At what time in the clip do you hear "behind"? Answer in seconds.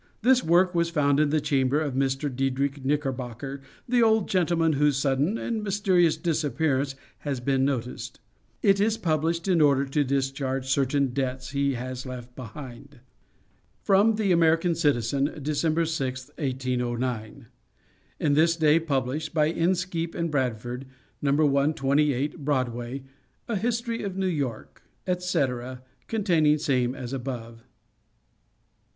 12.35-13.01